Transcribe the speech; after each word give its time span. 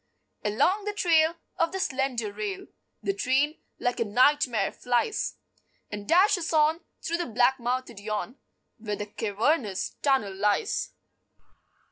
Along 0.43 0.85
the 0.85 0.93
trail 0.93 1.35
Of 1.57 1.71
the 1.71 1.79
slender 1.79 2.33
rail 2.33 2.65
The 3.03 3.13
train, 3.13 3.59
like 3.77 3.99
a 3.99 4.03
nightmare, 4.03 4.71
flies 4.71 5.35
And 5.91 6.07
dashes 6.09 6.51
on 6.53 6.79
Through 7.03 7.17
the 7.17 7.27
black 7.27 7.59
mouthed 7.59 7.99
yawn 7.99 8.39
Where 8.79 8.95
the 8.95 9.05
cavernous 9.05 9.97
tunnel 10.01 10.33
lies. 10.33 10.89